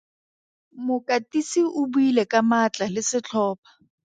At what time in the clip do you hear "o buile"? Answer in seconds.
1.79-2.23